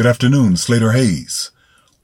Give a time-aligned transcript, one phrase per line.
[0.00, 1.50] Good afternoon, Slater Hayes.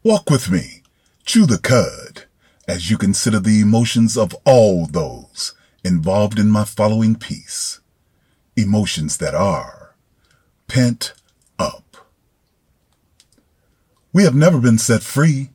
[0.02, 0.82] Walk with me,
[1.24, 2.24] chew the cud,
[2.68, 7.80] as you consider the emotions of all those involved in my following piece.
[8.54, 9.94] Emotions that are
[10.68, 11.14] pent
[11.58, 11.96] up.
[14.12, 15.52] We have never been set free,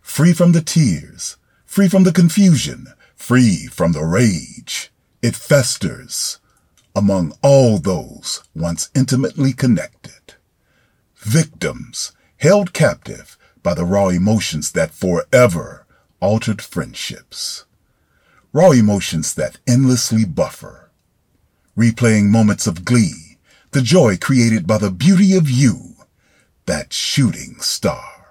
[0.00, 4.92] free from the tears, free from the confusion, free from the rage.
[5.20, 6.38] It festers
[6.94, 10.21] among all those once intimately connected.
[11.22, 15.86] Victims held captive by the raw emotions that forever
[16.18, 17.64] altered friendships.
[18.52, 20.90] Raw emotions that endlessly buffer.
[21.78, 23.38] Replaying moments of glee,
[23.70, 25.94] the joy created by the beauty of you,
[26.66, 28.26] that shooting star.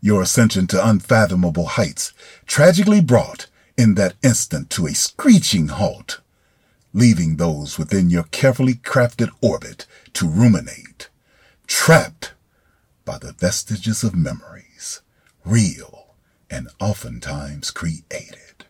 [0.00, 2.12] Your ascension to unfathomable heights
[2.46, 3.46] tragically brought
[3.78, 6.20] in that instant to a screeching halt,
[6.92, 11.09] leaving those within your carefully crafted orbit to ruminate,
[11.70, 12.32] trapped
[13.04, 15.02] by the vestiges of memories,
[15.44, 16.16] real
[16.50, 18.66] and oftentimes created.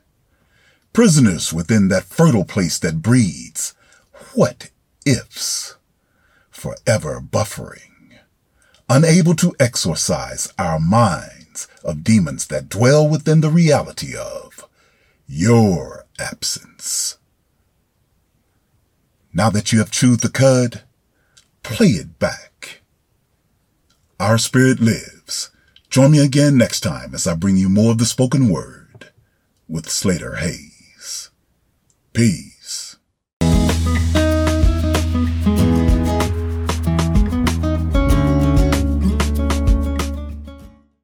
[0.92, 3.74] Prisoners within that fertile place that breeds
[4.34, 4.70] what
[5.06, 5.76] ifs,
[6.50, 8.18] forever buffering,
[8.86, 14.68] unable to exorcise our minds of demons that dwell within the reality of
[15.26, 17.16] your absence.
[19.32, 20.82] Now that you have chewed the cud,
[21.62, 22.79] play it back.
[24.20, 25.48] Our spirit lives.
[25.88, 29.08] Join me again next time as I bring you more of the spoken word
[29.66, 31.30] with Slater Hayes.
[32.12, 32.49] Peace.